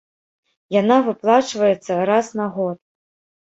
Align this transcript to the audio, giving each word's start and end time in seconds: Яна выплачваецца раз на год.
Яна 0.75 0.97
выплачваецца 1.09 2.01
раз 2.13 2.33
на 2.43 2.51
год. 2.59 2.77